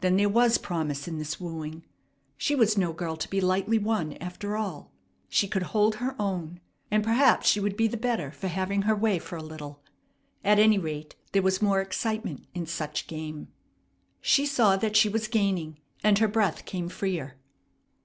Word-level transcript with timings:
Then 0.00 0.16
there 0.16 0.28
was 0.28 0.58
promise 0.58 1.06
in 1.06 1.18
this 1.20 1.38
wooing. 1.38 1.84
She 2.36 2.56
was 2.56 2.76
no 2.76 2.92
girl 2.92 3.14
to 3.16 3.30
be 3.30 3.40
lightly 3.40 3.78
won, 3.78 4.14
after 4.14 4.56
all. 4.56 4.90
She 5.28 5.46
could 5.46 5.62
hold 5.62 5.94
her 5.94 6.16
own, 6.20 6.58
and 6.90 7.04
perhaps 7.04 7.48
she 7.48 7.60
would 7.60 7.76
be 7.76 7.86
the 7.86 7.96
better 7.96 8.32
for 8.32 8.48
having 8.48 8.82
her 8.82 8.96
way 8.96 9.20
for 9.20 9.36
a 9.36 9.40
little. 9.44 9.80
At 10.42 10.58
any 10.58 10.80
rate, 10.80 11.14
there 11.30 11.42
was 11.42 11.62
more 11.62 11.80
excitement 11.80 12.48
in 12.54 12.66
such 12.66 13.06
game. 13.06 13.52
She 14.20 14.46
saw 14.46 14.76
that 14.78 14.96
she 14.96 15.08
was 15.08 15.28
gaining, 15.28 15.78
and 16.02 16.18
her 16.18 16.26
breath 16.26 16.64
came 16.64 16.88
freer. 16.88 17.36